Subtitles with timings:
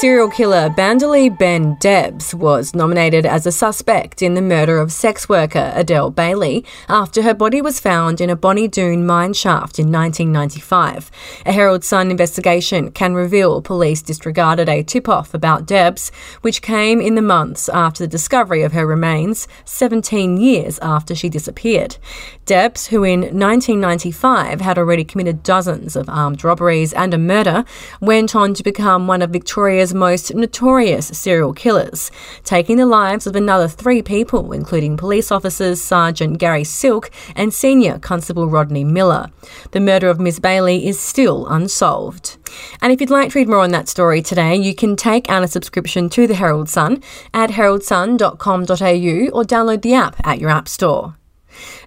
[0.00, 5.28] Serial killer Bandali Ben Debs was nominated as a suspect in the murder of sex
[5.28, 9.92] worker Adele Bailey after her body was found in a Bonnie Doon mine shaft in
[9.92, 11.12] 1995.
[11.46, 17.00] A Herald Sun investigation can reveal police disregarded a tip off about Debs, which came
[17.00, 21.98] in the months after the discovery of her remains, 17 years after she disappeared.
[22.46, 27.64] Debs, who in 1995 had already committed dozens of armed robberies and a murder,
[28.00, 32.10] went on to become one of Victoria's most notorious serial killers,
[32.44, 37.98] taking the lives of another three people, including police officers Sergeant Gary Silk and Senior
[37.98, 39.30] Constable Rodney Miller.
[39.72, 42.36] The murder of Miss Bailey is still unsolved.
[42.80, 45.42] And if you'd like to read more on that story today, you can take out
[45.42, 50.68] a subscription to the Herald Sun at heraldsun.com.au or download the app at your app
[50.68, 51.16] store.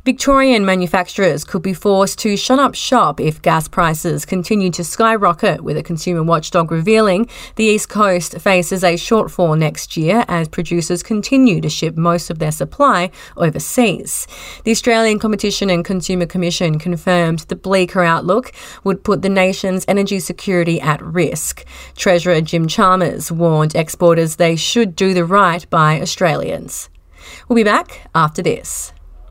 [0.06, 5.62] Victorian manufacturers could be forced to shut up shop if gas prices continue to skyrocket,
[5.64, 11.04] with a consumer watchdog revealing the East Coast faces a shortfall next year as producers
[11.04, 14.28] continue to ship most of their supply overseas.
[14.64, 18.52] The Australian Competition and Consumer Commission confirmed the bleaker outlook
[18.84, 21.66] would put the nation's energy security at risk.
[21.96, 26.90] Treasurer Jim Chalmers warned exporters they should do the right by Australians.
[27.48, 28.94] We'll be back after this.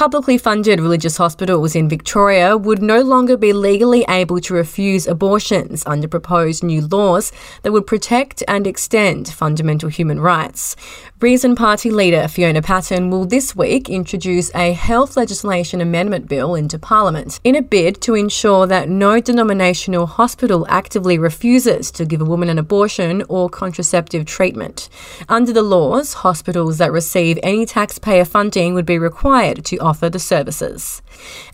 [0.00, 5.82] Publicly funded religious hospitals in Victoria would no longer be legally able to refuse abortions
[5.84, 10.74] under proposed new laws that would protect and extend fundamental human rights.
[11.20, 16.78] Reason Party leader Fiona Patten will this week introduce a health legislation amendment bill into
[16.78, 22.24] Parliament in a bid to ensure that no denominational hospital actively refuses to give a
[22.24, 24.88] woman an abortion or contraceptive treatment.
[25.28, 30.18] Under the laws, hospitals that receive any taxpayer funding would be required to offer the
[30.18, 31.02] services.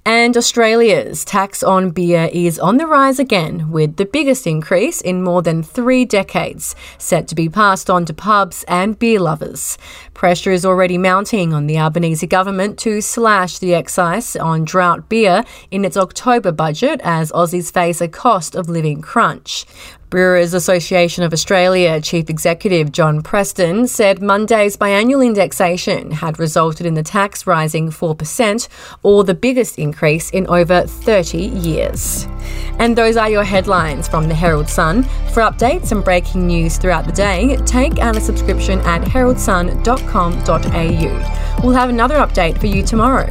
[0.05, 5.23] And Australia's tax on beer is on the rise again, with the biggest increase in
[5.23, 9.79] more than three decades, set to be passed on to pubs and beer lovers.
[10.15, 15.45] Pressure is already mounting on the Albanese government to slash the excise on drought beer
[15.71, 19.67] in its October budget as Aussies face a cost of living crunch.
[20.09, 26.95] Brewers Association of Australia Chief Executive John Preston said Monday's biannual indexation had resulted in
[26.95, 28.69] the tax rising 4%,
[29.03, 32.29] or the biggest increase in over 30 years.
[32.79, 35.03] And those are your headlines from the Herald Sun.
[35.33, 41.63] For updates and breaking news throughout the day, take out a subscription at heraldsun.com.au.
[41.63, 43.31] We'll have another update for you tomorrow.